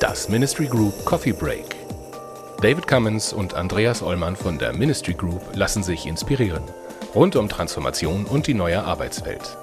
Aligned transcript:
Das 0.00 0.28
Ministry 0.28 0.66
Group 0.66 1.04
Coffee 1.04 1.32
Break. 1.32 1.76
David 2.62 2.86
Cummins 2.86 3.32
und 3.32 3.54
Andreas 3.54 4.02
Ollmann 4.02 4.36
von 4.36 4.58
der 4.58 4.72
Ministry 4.72 5.14
Group 5.14 5.42
lassen 5.54 5.82
sich 5.82 6.06
inspirieren. 6.06 6.62
Rund 7.14 7.36
um 7.36 7.48
Transformation 7.48 8.24
und 8.24 8.46
die 8.46 8.54
neue 8.54 8.82
Arbeitswelt. 8.82 9.56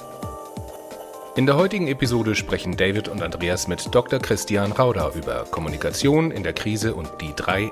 In 1.35 1.45
der 1.47 1.55
heutigen 1.55 1.87
Episode 1.87 2.35
sprechen 2.35 2.77
David 2.77 3.07
und 3.07 3.23
Andreas 3.23 3.67
mit 3.67 3.95
Dr. 3.95 4.19
Christian 4.19 4.71
Rauder 4.71 5.13
über 5.15 5.45
Kommunikation 5.49 6.29
in 6.29 6.43
der 6.43 6.53
Krise 6.53 6.93
und 6.93 7.09
die 7.21 7.33
3 7.35 7.71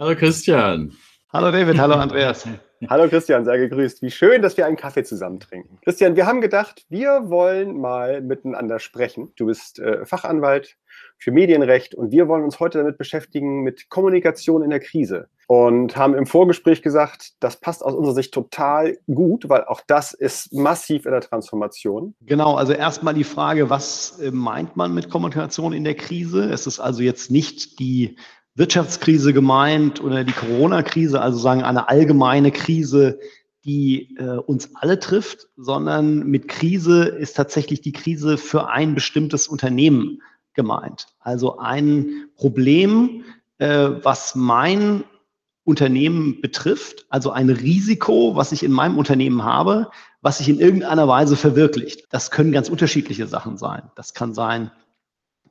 Hallo 0.00 0.16
Christian. 0.16 0.96
Hallo 1.30 1.50
David, 1.50 1.78
hallo 1.78 1.96
Andreas. 1.96 2.48
Hallo 2.88 3.06
Christian, 3.06 3.44
sehr 3.44 3.58
gegrüßt. 3.58 4.00
Wie 4.00 4.10
schön, 4.10 4.40
dass 4.40 4.56
wir 4.56 4.64
einen 4.64 4.78
Kaffee 4.78 5.04
zusammen 5.04 5.38
trinken. 5.38 5.78
Christian, 5.84 6.16
wir 6.16 6.24
haben 6.24 6.40
gedacht, 6.40 6.86
wir 6.88 7.28
wollen 7.28 7.78
mal 7.78 8.22
miteinander 8.22 8.78
sprechen. 8.78 9.30
Du 9.36 9.44
bist 9.44 9.78
äh, 9.78 10.06
Fachanwalt 10.06 10.78
für 11.18 11.30
Medienrecht 11.30 11.94
und 11.94 12.12
wir 12.12 12.28
wollen 12.28 12.44
uns 12.44 12.58
heute 12.58 12.78
damit 12.78 12.96
beschäftigen 12.96 13.62
mit 13.62 13.90
Kommunikation 13.90 14.62
in 14.62 14.70
der 14.70 14.80
Krise 14.80 15.28
und 15.46 15.96
haben 15.96 16.14
im 16.14 16.24
Vorgespräch 16.24 16.80
gesagt, 16.80 17.32
das 17.40 17.56
passt 17.60 17.84
aus 17.84 17.92
unserer 17.92 18.14
Sicht 18.14 18.32
total 18.32 18.96
gut, 19.06 19.50
weil 19.50 19.64
auch 19.64 19.82
das 19.86 20.14
ist 20.14 20.54
massiv 20.54 21.04
in 21.04 21.12
der 21.12 21.20
Transformation. 21.20 22.14
Genau, 22.22 22.54
also 22.54 22.72
erstmal 22.72 23.12
die 23.12 23.24
Frage, 23.24 23.68
was 23.68 24.18
äh, 24.20 24.30
meint 24.30 24.76
man 24.76 24.94
mit 24.94 25.10
Kommunikation 25.10 25.74
in 25.74 25.84
der 25.84 25.96
Krise? 25.96 26.44
Es 26.44 26.66
ist 26.66 26.80
also 26.80 27.02
jetzt 27.02 27.30
nicht 27.30 27.78
die 27.78 28.16
Wirtschaftskrise 28.54 29.32
gemeint 29.32 30.02
oder 30.02 30.24
die 30.24 30.32
Corona-Krise, 30.32 31.20
also 31.20 31.38
sagen 31.38 31.62
eine 31.62 31.88
allgemeine 31.88 32.50
Krise, 32.50 33.18
die 33.64 34.16
äh, 34.16 34.38
uns 34.38 34.70
alle 34.74 34.98
trifft, 34.98 35.48
sondern 35.56 36.26
mit 36.26 36.48
Krise 36.48 37.04
ist 37.04 37.36
tatsächlich 37.36 37.80
die 37.80 37.92
Krise 37.92 38.38
für 38.38 38.68
ein 38.68 38.94
bestimmtes 38.94 39.48
Unternehmen 39.48 40.22
gemeint. 40.54 41.08
Also 41.20 41.58
ein 41.58 42.28
Problem, 42.36 43.24
äh, 43.58 43.90
was 44.02 44.34
mein 44.34 45.04
Unternehmen 45.64 46.40
betrifft, 46.40 47.06
also 47.10 47.30
ein 47.30 47.50
Risiko, 47.50 48.34
was 48.34 48.50
ich 48.52 48.62
in 48.62 48.72
meinem 48.72 48.98
Unternehmen 48.98 49.44
habe, 49.44 49.90
was 50.22 50.38
sich 50.38 50.48
in 50.48 50.58
irgendeiner 50.58 51.06
Weise 51.06 51.36
verwirklicht. 51.36 52.06
Das 52.10 52.30
können 52.30 52.52
ganz 52.52 52.68
unterschiedliche 52.68 53.26
Sachen 53.26 53.56
sein. 53.58 53.90
Das 53.94 54.14
kann 54.14 54.34
sein, 54.34 54.70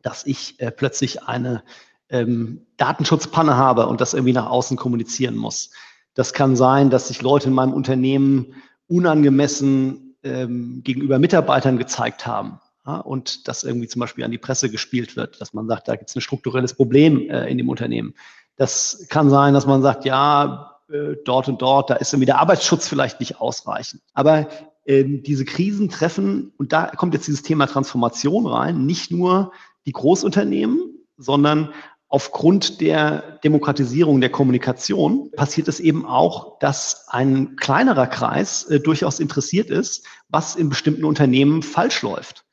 dass 0.02 0.26
ich 0.26 0.60
äh, 0.60 0.72
plötzlich 0.72 1.24
eine 1.24 1.64
ähm, 2.10 2.66
Datenschutzpanne 2.78 3.56
habe 3.56 3.88
und 3.88 4.02
das 4.02 4.14
irgendwie 4.14 4.34
nach 4.34 4.48
außen 4.48 4.78
kommunizieren 4.78 5.36
muss. 5.36 5.72
Das 6.14 6.34
kann 6.34 6.56
sein, 6.56 6.90
dass 6.90 7.08
sich 7.08 7.22
Leute 7.22 7.48
in 7.48 7.54
meinem 7.54 7.74
Unternehmen 7.74 8.56
unangemessen 8.88 10.16
ähm, 10.24 10.82
gegenüber 10.84 11.20
Mitarbeitern 11.20 11.78
gezeigt 11.78 12.26
haben 12.26 12.60
ja, 12.86 12.98
und 12.98 13.48
das 13.48 13.64
irgendwie 13.64 13.88
zum 13.88 14.00
Beispiel 14.00 14.26
an 14.26 14.32
die 14.32 14.38
Presse 14.38 14.70
gespielt 14.70 15.16
wird, 15.16 15.40
dass 15.40 15.54
man 15.54 15.68
sagt, 15.68 15.88
da 15.88 15.96
gibt 15.96 16.10
es 16.10 16.16
ein 16.16 16.22
strukturelles 16.22 16.74
Problem 16.74 17.30
äh, 17.30 17.48
in 17.50 17.58
dem 17.58 17.70
Unternehmen. 17.70 18.16
Das 18.56 19.06
kann 19.10 19.30
sein, 19.30 19.54
dass 19.54 19.66
man 19.66 19.82
sagt, 19.82 20.06
ja, 20.06 20.76
äh, 20.90 21.16
dort 21.24 21.48
und 21.48 21.62
dort, 21.62 21.90
da 21.90 21.96
ist 21.96 22.12
irgendwie 22.14 22.26
der 22.26 22.40
Arbeitsschutz 22.40 22.88
vielleicht 22.88 23.20
nicht 23.20 23.40
ausreichend. 23.40 24.02
Aber 24.14 24.50
ähm, 24.86 25.24
diese 25.24 25.46
Krisen 25.46 25.90
treffen, 25.90 26.52
und 26.58 26.74
da 26.74 26.88
kommt 26.88 27.14
jetzt 27.14 27.28
dieses 27.28 27.44
Thema 27.44 27.68
Transformation 27.68 28.48
rein, 28.48 28.86
nicht 28.86 29.12
nur 29.12 29.52
die 29.86 29.92
Großunternehmen, 29.92 31.00
sondern 31.18 31.74
aufgrund 32.10 32.82
der 32.82 33.40
Demokratisierung 33.44 34.20
der 34.20 34.32
Kommunikation 34.32 35.32
passiert 35.32 35.68
es 35.68 35.80
eben 35.80 36.06
auch, 36.06 36.58
dass 36.60 37.08
ein 37.08 37.56
kleinerer 37.56 38.08
Kreis 38.08 38.66
äh, 38.66 38.80
durchaus 38.80 39.20
interessiert 39.20 39.70
ist, 39.70 40.06
was 40.28 40.56
in 40.56 40.70
bestimmten 40.70 41.06
Unternehmen 41.06 41.62
falsch 41.62 42.02
läuft. 42.02 42.46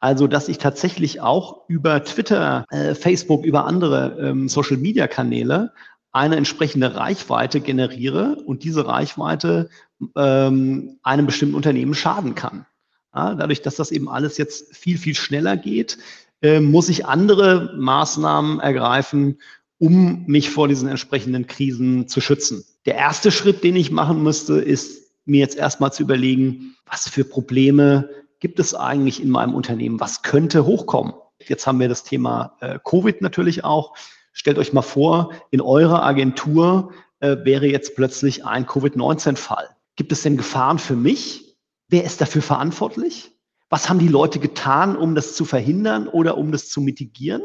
Also, 0.00 0.26
dass 0.26 0.48
ich 0.48 0.58
tatsächlich 0.58 1.20
auch 1.20 1.68
über 1.68 2.02
Twitter, 2.02 2.64
äh, 2.70 2.94
Facebook, 2.94 3.44
über 3.44 3.66
andere 3.66 4.18
ähm, 4.20 4.48
Social-Media-Kanäle 4.48 5.72
eine 6.10 6.36
entsprechende 6.36 6.94
Reichweite 6.96 7.60
generiere 7.60 8.36
und 8.44 8.64
diese 8.64 8.86
Reichweite 8.86 9.68
ähm, 10.16 10.98
einem 11.02 11.26
bestimmten 11.26 11.54
Unternehmen 11.54 11.94
schaden 11.94 12.34
kann. 12.34 12.66
Ja, 13.14 13.34
dadurch, 13.34 13.60
dass 13.60 13.76
das 13.76 13.90
eben 13.90 14.08
alles 14.08 14.38
jetzt 14.38 14.74
viel, 14.74 14.96
viel 14.96 15.14
schneller 15.14 15.56
geht, 15.56 15.98
äh, 16.42 16.60
muss 16.60 16.88
ich 16.88 17.06
andere 17.06 17.74
Maßnahmen 17.76 18.60
ergreifen, 18.60 19.40
um 19.78 20.24
mich 20.26 20.50
vor 20.50 20.68
diesen 20.68 20.88
entsprechenden 20.88 21.46
Krisen 21.46 22.08
zu 22.08 22.20
schützen. 22.20 22.64
Der 22.84 22.96
erste 22.96 23.30
Schritt, 23.30 23.64
den 23.64 23.76
ich 23.76 23.90
machen 23.90 24.22
müsste, 24.22 24.54
ist 24.54 25.12
mir 25.24 25.40
jetzt 25.40 25.56
erstmal 25.56 25.92
zu 25.92 26.02
überlegen, 26.02 26.76
was 26.86 27.08
für 27.08 27.24
Probleme 27.24 28.08
gibt 28.40 28.58
es 28.58 28.74
eigentlich 28.74 29.22
in 29.22 29.30
meinem 29.30 29.54
Unternehmen? 29.54 30.00
Was 30.00 30.22
könnte 30.22 30.66
hochkommen? 30.66 31.14
Jetzt 31.38 31.66
haben 31.66 31.80
wir 31.80 31.88
das 31.88 32.04
Thema 32.04 32.56
äh, 32.60 32.78
Covid 32.84 33.22
natürlich 33.22 33.64
auch. 33.64 33.94
Stellt 34.32 34.58
euch 34.58 34.72
mal 34.72 34.82
vor, 34.82 35.32
in 35.50 35.60
eurer 35.60 36.02
Agentur 36.02 36.92
äh, 37.20 37.36
wäre 37.44 37.66
jetzt 37.66 37.94
plötzlich 37.94 38.44
ein 38.44 38.66
Covid-19-Fall. 38.66 39.68
Gibt 39.96 40.12
es 40.12 40.22
denn 40.22 40.36
Gefahren 40.36 40.78
für 40.78 40.96
mich? 40.96 41.56
Wer 41.88 42.04
ist 42.04 42.20
dafür 42.20 42.42
verantwortlich? 42.42 43.31
Was 43.72 43.88
haben 43.88 43.98
die 43.98 44.08
Leute 44.08 44.38
getan, 44.38 44.96
um 44.96 45.14
das 45.14 45.34
zu 45.34 45.46
verhindern 45.46 46.06
oder 46.06 46.36
um 46.36 46.52
das 46.52 46.68
zu 46.68 46.82
mitigieren? 46.82 47.44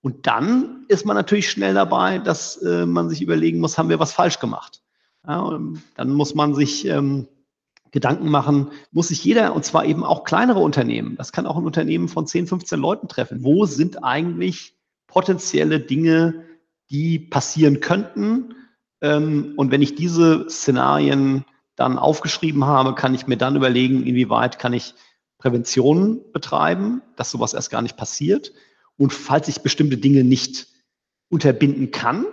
Und 0.00 0.26
dann 0.26 0.86
ist 0.88 1.04
man 1.04 1.16
natürlich 1.16 1.50
schnell 1.50 1.74
dabei, 1.74 2.16
dass 2.16 2.56
äh, 2.62 2.86
man 2.86 3.10
sich 3.10 3.20
überlegen 3.20 3.60
muss, 3.60 3.76
haben 3.76 3.90
wir 3.90 3.98
was 3.98 4.14
falsch 4.14 4.38
gemacht? 4.38 4.82
Ja, 5.28 5.60
dann 5.94 6.12
muss 6.14 6.34
man 6.34 6.54
sich 6.54 6.86
ähm, 6.86 7.28
Gedanken 7.90 8.30
machen, 8.30 8.70
muss 8.90 9.08
sich 9.08 9.22
jeder, 9.22 9.54
und 9.54 9.66
zwar 9.66 9.84
eben 9.84 10.02
auch 10.02 10.24
kleinere 10.24 10.60
Unternehmen, 10.60 11.14
das 11.18 11.30
kann 11.30 11.46
auch 11.46 11.58
ein 11.58 11.66
Unternehmen 11.66 12.08
von 12.08 12.26
10, 12.26 12.46
15 12.46 12.80
Leuten 12.80 13.06
treffen. 13.06 13.44
Wo 13.44 13.66
sind 13.66 14.02
eigentlich 14.02 14.78
potenzielle 15.08 15.78
Dinge, 15.78 16.46
die 16.88 17.18
passieren 17.18 17.80
könnten? 17.80 18.54
Ähm, 19.02 19.52
und 19.58 19.70
wenn 19.70 19.82
ich 19.82 19.94
diese 19.94 20.48
Szenarien 20.48 21.44
dann 21.74 21.98
aufgeschrieben 21.98 22.64
habe, 22.64 22.94
kann 22.94 23.14
ich 23.14 23.26
mir 23.26 23.36
dann 23.36 23.56
überlegen, 23.56 24.06
inwieweit 24.06 24.58
kann 24.58 24.72
ich 24.72 24.94
Prävention 25.38 26.20
betreiben, 26.32 27.02
dass 27.16 27.30
sowas 27.30 27.54
erst 27.54 27.70
gar 27.70 27.82
nicht 27.82 27.96
passiert. 27.96 28.52
Und 28.96 29.12
falls 29.12 29.48
ich 29.48 29.60
bestimmte 29.60 29.98
Dinge 29.98 30.24
nicht 30.24 30.68
unterbinden 31.28 31.90
kann, 31.90 32.26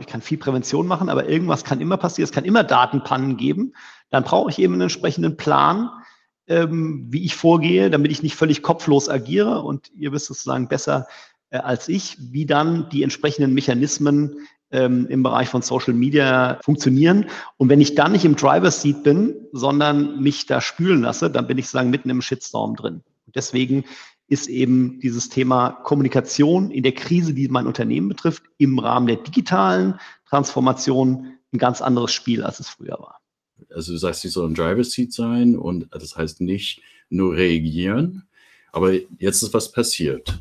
ich 0.00 0.06
kann 0.06 0.22
viel 0.22 0.38
Prävention 0.38 0.86
machen, 0.86 1.08
aber 1.08 1.28
irgendwas 1.28 1.64
kann 1.64 1.80
immer 1.80 1.96
passieren, 1.96 2.24
es 2.24 2.32
kann 2.32 2.44
immer 2.44 2.64
Datenpannen 2.64 3.36
geben, 3.36 3.74
dann 4.08 4.24
brauche 4.24 4.50
ich 4.50 4.58
eben 4.58 4.74
einen 4.74 4.82
entsprechenden 4.82 5.36
Plan, 5.36 5.90
ähm, 6.46 7.06
wie 7.10 7.24
ich 7.24 7.34
vorgehe, 7.34 7.90
damit 7.90 8.10
ich 8.10 8.22
nicht 8.22 8.34
völlig 8.34 8.62
kopflos 8.62 9.08
agiere. 9.08 9.62
Und 9.62 9.90
ihr 9.94 10.12
wisst 10.12 10.26
sozusagen 10.26 10.68
besser 10.68 11.06
äh, 11.50 11.58
als 11.58 11.88
ich, 11.88 12.16
wie 12.18 12.46
dann 12.46 12.88
die 12.88 13.02
entsprechenden 13.02 13.52
Mechanismen 13.52 14.48
ähm, 14.70 15.06
im 15.08 15.22
Bereich 15.22 15.48
von 15.48 15.62
Social 15.62 15.94
Media 15.94 16.58
funktionieren. 16.62 17.26
Und 17.56 17.68
wenn 17.68 17.80
ich 17.80 17.94
dann 17.94 18.12
nicht 18.12 18.24
im 18.24 18.36
Driver's 18.36 18.82
Seat 18.82 19.02
bin, 19.02 19.34
sondern 19.52 20.20
mich 20.20 20.46
da 20.46 20.60
spülen 20.60 21.02
lasse, 21.02 21.30
dann 21.30 21.46
bin 21.46 21.58
ich 21.58 21.66
sozusagen 21.66 21.90
mitten 21.90 22.10
im 22.10 22.22
Shitstorm 22.22 22.76
drin. 22.76 23.02
Und 23.26 23.36
deswegen 23.36 23.84
ist 24.28 24.46
eben 24.46 25.00
dieses 25.00 25.30
Thema 25.30 25.70
Kommunikation 25.70 26.70
in 26.70 26.82
der 26.82 26.92
Krise, 26.92 27.32
die 27.32 27.48
mein 27.48 27.66
Unternehmen 27.66 28.08
betrifft, 28.08 28.42
im 28.58 28.78
Rahmen 28.78 29.06
der 29.06 29.16
digitalen 29.16 29.98
Transformation 30.28 31.38
ein 31.52 31.58
ganz 31.58 31.80
anderes 31.80 32.12
Spiel, 32.12 32.42
als 32.44 32.60
es 32.60 32.68
früher 32.68 32.98
war. 32.98 33.20
Also 33.74 33.92
du 33.92 33.98
sagst, 33.98 34.20
sie 34.20 34.28
soll 34.28 34.48
ein 34.48 34.54
Driver's 34.54 34.92
Seat 34.92 35.12
sein 35.12 35.56
und 35.56 35.88
das 35.90 36.16
heißt 36.16 36.42
nicht 36.42 36.82
nur 37.08 37.34
reagieren, 37.34 38.28
aber 38.70 38.92
jetzt 39.18 39.42
ist 39.42 39.54
was 39.54 39.72
passiert. 39.72 40.38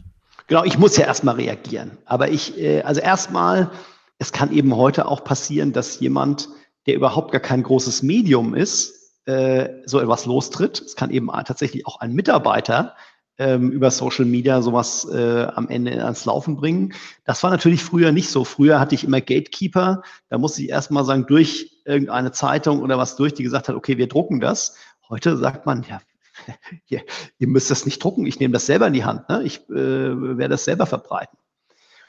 Genau, 0.47 0.63
ich 0.63 0.77
muss 0.77 0.97
ja 0.97 1.05
erstmal 1.05 1.35
reagieren. 1.35 1.91
Aber 2.05 2.29
ich, 2.29 2.57
äh, 2.57 2.81
also 2.81 3.01
erstmal 3.01 3.71
es 4.19 4.31
kann 4.31 4.51
eben 4.51 4.75
heute 4.75 5.07
auch 5.07 5.23
passieren, 5.23 5.73
dass 5.73 5.99
jemand, 5.99 6.49
der 6.85 6.95
überhaupt 6.95 7.31
gar 7.31 7.41
kein 7.41 7.63
großes 7.63 8.03
Medium 8.03 8.55
ist, 8.55 9.13
äh, 9.25 9.69
so 9.85 9.99
etwas 9.99 10.25
lostritt. 10.25 10.81
Es 10.81 10.95
kann 10.95 11.11
eben 11.11 11.27
tatsächlich 11.27 11.85
auch 11.85 11.99
ein 11.99 12.13
Mitarbeiter 12.13 12.95
ähm, 13.37 13.71
über 13.71 13.91
Social 13.91 14.25
Media 14.25 14.61
sowas 14.61 15.07
äh, 15.11 15.47
am 15.53 15.69
Ende 15.69 16.03
ans 16.03 16.25
Laufen 16.25 16.55
bringen. 16.55 16.93
Das 17.25 17.43
war 17.43 17.51
natürlich 17.51 17.83
früher 17.83 18.11
nicht 18.11 18.29
so. 18.29 18.43
Früher 18.43 18.79
hatte 18.79 18.95
ich 18.95 19.03
immer 19.03 19.21
Gatekeeper. 19.21 20.01
Da 20.29 20.37
musste 20.37 20.63
ich 20.63 20.69
erstmal 20.69 21.05
sagen, 21.05 21.25
durch 21.27 21.81
irgendeine 21.85 22.31
Zeitung 22.31 22.81
oder 22.81 22.97
was 22.97 23.15
durch, 23.15 23.33
die 23.33 23.43
gesagt 23.43 23.69
hat, 23.69 23.75
okay, 23.75 23.97
wir 23.97 24.07
drucken 24.07 24.39
das. 24.39 24.77
Heute 25.09 25.37
sagt 25.37 25.65
man, 25.65 25.83
ja, 25.83 26.01
ihr, 26.87 27.01
ihr 27.37 27.47
müsst 27.47 27.69
das 27.69 27.85
nicht 27.85 28.03
drucken, 28.03 28.25
ich 28.25 28.39
nehme 28.39 28.53
das 28.53 28.65
selber 28.65 28.87
in 28.87 28.93
die 28.93 29.05
Hand, 29.05 29.29
ne? 29.29 29.43
ich 29.43 29.69
äh, 29.69 29.73
werde 29.73 30.49
das 30.49 30.65
selber 30.65 30.85
verbreiten. 30.85 31.37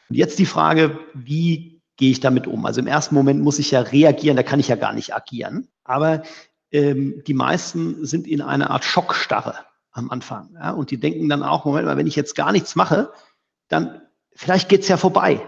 Und 0.09 0.17
jetzt 0.17 0.39
die 0.39 0.47
Frage, 0.47 0.99
wie 1.15 1.78
gehe 1.99 2.11
ich 2.11 2.21
damit 2.21 2.47
um? 2.47 2.65
Also 2.65 2.81
im 2.81 2.87
ersten 2.87 3.15
Moment 3.15 3.43
muss 3.43 3.59
ich 3.59 3.71
ja 3.71 3.81
reagieren, 3.81 4.37
da 4.37 4.43
kann 4.43 4.61
ich 4.61 4.69
ja 4.69 4.77
gar 4.77 4.95
nicht 4.95 5.15
agieren. 5.15 5.69
Aber 5.85 6.23
ähm, 6.71 7.23
die 7.27 7.35
meisten 7.35 8.07
sind 8.07 8.27
in 8.27 8.41
einer 8.41 8.71
Art 8.71 8.85
Schockstarre 8.85 9.55
am 9.93 10.11
Anfang. 10.11 10.55
Ja? 10.55 10.71
Und 10.71 10.91
die 10.91 10.99
denken 10.99 11.29
dann 11.29 11.43
auch, 11.43 11.67
Moment 11.67 11.87
mal, 11.87 11.97
wenn 11.99 12.07
ich 12.07 12.17
jetzt 12.17 12.35
gar 12.35 12.53
nichts 12.53 12.77
mache, 12.77 13.13
dann 13.69 14.01
vielleicht 14.35 14.69
geht's 14.71 14.89
ja 14.89 14.97
vorbei. 14.97 15.47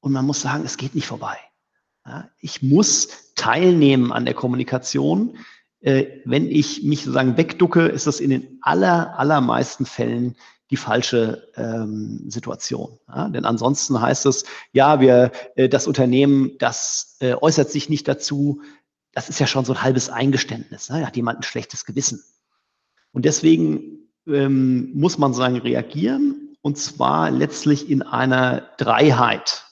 Und 0.00 0.12
man 0.12 0.24
muss 0.24 0.40
sagen, 0.40 0.64
es 0.64 0.76
geht 0.76 0.94
nicht 0.94 1.06
vorbei. 1.06 1.36
Ja, 2.06 2.28
ich 2.38 2.62
muss 2.62 3.32
teilnehmen 3.34 4.12
an 4.12 4.26
der 4.26 4.34
Kommunikation. 4.34 5.38
Äh, 5.80 6.20
wenn 6.24 6.50
ich 6.50 6.82
mich 6.82 7.00
sozusagen 7.00 7.36
wegducke, 7.36 7.86
ist 7.86 8.06
das 8.06 8.20
in 8.20 8.30
den 8.30 8.58
aller, 8.60 9.18
allermeisten 9.18 9.86
Fällen 9.86 10.36
die 10.70 10.76
falsche 10.76 11.48
ähm, 11.56 12.24
Situation. 12.28 12.98
Ja, 13.08 13.28
denn 13.28 13.44
ansonsten 13.44 14.00
heißt 14.00 14.26
es, 14.26 14.44
ja, 14.72 15.00
wir, 15.00 15.30
äh, 15.56 15.68
das 15.68 15.86
Unternehmen, 15.86 16.52
das 16.58 17.16
äh, 17.20 17.34
äußert 17.34 17.70
sich 17.70 17.88
nicht 17.88 18.08
dazu. 18.08 18.62
Das 19.12 19.28
ist 19.28 19.38
ja 19.40 19.46
schon 19.46 19.64
so 19.64 19.74
ein 19.74 19.82
halbes 19.82 20.08
Eingeständnis. 20.08 20.88
Ne? 20.88 21.06
Hat 21.06 21.16
jemand 21.16 21.40
ein 21.40 21.42
schlechtes 21.42 21.84
Gewissen. 21.84 22.22
Und 23.12 23.24
deswegen 23.24 24.08
ähm, 24.26 24.90
muss 24.94 25.18
man 25.18 25.34
sagen, 25.34 25.58
reagieren 25.58 26.56
und 26.62 26.78
zwar 26.78 27.30
letztlich 27.30 27.90
in 27.90 28.02
einer 28.02 28.62
Dreiheit, 28.78 29.66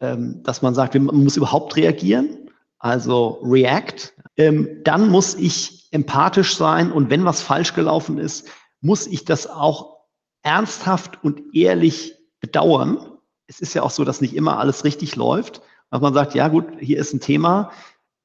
ähm, 0.00 0.42
dass 0.42 0.62
man 0.62 0.74
sagt, 0.74 0.94
man 0.94 1.22
muss 1.22 1.36
überhaupt 1.36 1.76
reagieren, 1.76 2.50
also 2.78 3.42
react. 3.44 4.14
Ähm, 4.38 4.80
dann 4.84 5.10
muss 5.10 5.34
ich 5.34 5.88
empathisch 5.92 6.56
sein 6.56 6.90
und 6.92 7.10
wenn 7.10 7.26
was 7.26 7.42
falsch 7.42 7.74
gelaufen 7.74 8.18
ist, 8.18 8.48
muss 8.80 9.06
ich 9.06 9.26
das 9.26 9.46
auch 9.46 9.89
ernsthaft 10.42 11.22
und 11.22 11.54
ehrlich 11.54 12.14
bedauern. 12.40 12.98
Es 13.46 13.60
ist 13.60 13.74
ja 13.74 13.82
auch 13.82 13.90
so, 13.90 14.04
dass 14.04 14.20
nicht 14.20 14.34
immer 14.34 14.58
alles 14.58 14.84
richtig 14.84 15.16
läuft. 15.16 15.62
Dass 15.90 16.00
man 16.00 16.14
sagt, 16.14 16.34
ja 16.34 16.48
gut, 16.48 16.66
hier 16.78 16.98
ist 16.98 17.12
ein 17.12 17.20
Thema, 17.20 17.72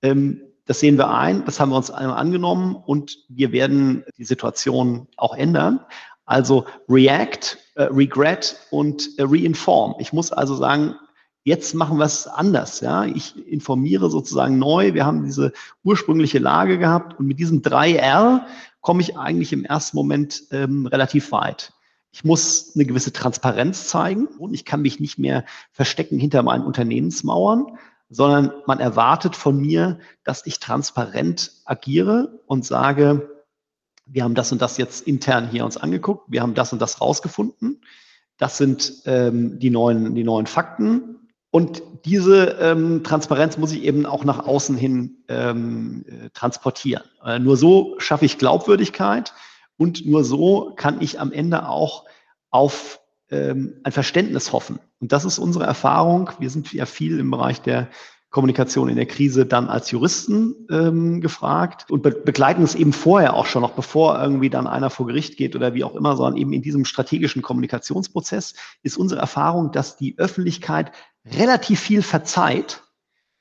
ähm, 0.02 0.42
das 0.66 0.80
sehen 0.80 0.98
wir 0.98 1.10
ein, 1.10 1.46
das 1.46 1.60
haben 1.60 1.70
wir 1.70 1.78
uns 1.78 1.92
einmal 1.92 2.18
angenommen 2.18 2.76
und 2.76 3.20
wir 3.30 3.52
werden 3.52 4.04
die 4.18 4.26
Situation 4.26 5.08
auch 5.16 5.36
ändern. 5.36 5.80
Also 6.26 6.66
React, 6.90 7.58
äh, 7.76 7.84
Regret 7.84 8.58
und 8.72 9.18
äh, 9.20 9.24
Reinform. 9.24 9.96
Ich 10.00 10.12
muss 10.12 10.32
also 10.32 10.56
sagen, 10.56 10.96
jetzt 11.44 11.76
machen 11.76 12.00
wir 12.00 12.06
es 12.06 12.26
anders. 12.26 12.82
Ja? 12.82 13.06
Ich 13.06 13.48
informiere 13.48 14.10
sozusagen 14.10 14.58
neu. 14.58 14.96
Wir 14.96 15.06
haben 15.06 15.24
diese 15.24 15.54
ursprüngliche 15.84 16.40
Lage 16.40 16.80
gehabt 16.80 17.20
und 17.20 17.28
mit 17.28 17.40
diesen 17.40 17.62
drei 17.62 17.94
R 17.94 18.48
komme 18.82 19.02
ich 19.02 19.18
eigentlich 19.18 19.54
im 19.54 19.66
ersten 19.66 19.96
Moment 19.98 20.44
ähm, 20.52 20.88
relativ 20.88 21.32
weit. 21.32 21.74
Ich 22.16 22.24
muss 22.24 22.72
eine 22.76 22.86
gewisse 22.86 23.12
Transparenz 23.12 23.90
zeigen 23.90 24.28
und 24.28 24.54
ich 24.54 24.64
kann 24.64 24.82
mich 24.82 25.02
nicht 25.02 25.20
mehr 25.20 25.44
verstecken 25.74 26.18
hinter 26.18 26.44
meinen 26.44 26.64
Unternehmensmauern, 26.64 27.78
sondern 28.08 28.54
man 28.66 28.80
erwartet 28.80 29.36
von 29.36 29.60
mir, 29.60 30.00
dass 30.24 30.46
ich 30.46 30.62
transparent 30.62 31.52
agiere 31.66 32.40
und 32.46 32.64
sage, 32.64 33.30
wir 34.06 34.24
haben 34.24 34.34
das 34.34 34.54
und 34.54 34.62
das 34.62 34.78
jetzt 34.78 35.06
intern 35.06 35.50
hier 35.50 35.66
uns 35.66 35.76
angeguckt, 35.76 36.32
wir 36.32 36.42
haben 36.42 36.54
das 36.54 36.72
und 36.72 36.82
das 36.82 37.02
rausgefunden. 37.02 37.82
Das 38.38 38.58
sind 38.58 39.02
ähm, 39.04 39.60
die, 39.60 39.70
neuen, 39.70 40.16
die 40.16 40.24
neuen 40.24 40.46
Fakten. 40.46 41.28
Und 41.52 41.84
diese 42.06 42.58
ähm, 42.62 43.04
Transparenz 43.04 43.58
muss 43.58 43.74
ich 43.74 43.84
eben 43.84 44.06
auch 44.06 44.24
nach 44.24 44.40
außen 44.40 44.78
hin 44.78 45.18
ähm, 45.28 46.06
äh, 46.08 46.30
transportieren. 46.30 47.04
Äh, 47.26 47.40
nur 47.40 47.58
so 47.58 47.96
schaffe 47.98 48.24
ich 48.24 48.38
Glaubwürdigkeit. 48.38 49.34
Und 49.78 50.06
nur 50.06 50.24
so 50.24 50.74
kann 50.76 51.02
ich 51.02 51.20
am 51.20 51.32
Ende 51.32 51.68
auch 51.68 52.06
auf 52.50 53.02
ähm, 53.30 53.80
ein 53.84 53.92
Verständnis 53.92 54.54
hoffen. 54.54 54.80
Und 55.00 55.12
das 55.12 55.26
ist 55.26 55.40
unsere 55.40 55.66
Erfahrung. 55.66 56.30
Wir 56.40 56.50
sind 56.50 56.72
ja 56.74 56.86
viel 56.86 57.20
im 57.20 57.32
Bereich 57.32 57.62
der 57.62 57.90
Kommunikation 58.30 58.90
in 58.90 58.98
der 58.98 59.06
Krise 59.06 59.46
dann 59.46 59.70
als 59.70 59.92
Juristen 59.92 60.68
ähm, 60.70 61.22
gefragt 61.22 61.90
und 61.90 62.04
be 62.04 62.12
begleiten 62.12 62.64
es 62.64 62.76
eben 62.76 62.92
vorher 62.92 63.34
auch 63.34 63.46
schon, 63.46 63.62
noch 63.62 63.72
bevor 63.72 64.22
irgendwie 64.22 64.50
dann 64.50 64.68
einer 64.68 64.90
vor 64.90 65.08
Gericht 65.08 65.38
geht 65.38 65.56
oder 65.56 65.74
wie 65.74 65.86
auch 65.86 65.96
immer, 65.96 66.18
sondern 66.18 66.36
eben 66.36 66.52
in 66.52 66.62
diesem 66.62 66.84
strategischen 66.84 67.42
Kommunikationsprozess 67.42 68.54
ist 68.84 68.98
unsere 68.98 69.22
Erfahrung, 69.22 69.72
dass 69.72 69.96
die 69.96 70.16
Öffentlichkeit 70.18 70.92
relativ 71.26 71.80
viel 71.80 72.02
verzeiht 72.02 72.84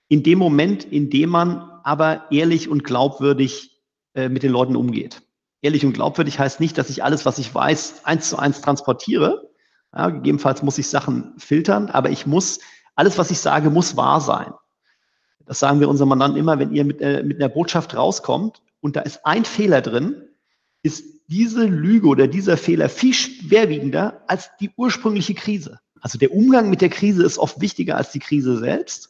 in 0.08 0.22
dem 0.22 0.38
Moment, 0.38 0.84
in 0.84 1.10
dem 1.10 1.31
man 1.31 1.70
aber 1.82 2.31
ehrlich 2.31 2.69
und 2.69 2.84
glaubwürdig 2.84 3.82
äh, 4.14 4.28
mit 4.28 4.44
den 4.44 4.52
Leuten 4.52 4.76
umgeht 4.76 5.22
ehrlich 5.64 5.84
und 5.87 5.94
glaubwürdig 5.94 6.38
heißt 6.38 6.61
nicht, 6.61 6.76
dass 6.76 6.90
ich 6.90 7.02
alles, 7.02 7.25
was 7.25 7.38
ich 7.38 7.52
weiß, 7.52 8.05
eins 8.05 8.28
zu 8.28 8.38
eins 8.38 8.61
transportiere. 8.61 9.50
Ja, 9.96 10.11
gegebenenfalls 10.11 10.62
muss 10.62 10.78
ich 10.78 10.88
Sachen 10.88 11.32
filtern, 11.38 11.88
aber 11.88 12.11
ich 12.11 12.26
muss, 12.26 12.61
alles, 12.94 13.16
was 13.16 13.31
ich 13.31 13.38
sage, 13.38 13.70
muss 13.70 13.96
wahr 13.96 14.20
sein. 14.20 14.52
Das 15.46 15.58
sagen 15.58 15.81
wir 15.81 15.88
unserem 15.88 16.11
Mandanten 16.11 16.38
immer, 16.38 16.58
wenn 16.58 16.72
ihr 16.72 16.84
mit, 16.84 17.00
äh, 17.00 17.22
mit 17.22 17.38
einer 17.38 17.49
Botschaft 17.49 17.96
rauskommt 17.96 18.62
und 18.81 18.96
da 18.96 19.00
ist 19.00 19.25
ein 19.25 19.44
Fehler 19.44 19.81
drin, 19.81 20.22
ist 20.82 21.05
diese 21.28 21.64
Lüge 21.64 22.08
oder 22.08 22.28
dieser 22.28 22.58
Fehler 22.58 22.90
viel 22.90 23.14
schwerwiegender 23.14 24.22
als 24.26 24.50
die 24.60 24.70
ursprüngliche 24.76 25.34
Krise. 25.34 25.81
Also 26.00 26.19
der 26.19 26.32
Umgang 26.32 26.69
mit 26.69 26.82
der 26.82 26.90
Krise 26.90 27.25
ist 27.25 27.38
oft 27.38 27.62
wichtiger 27.62 27.96
als 27.96 28.12
die 28.12 28.19
Krise 28.19 28.58
selbst. 28.58 29.08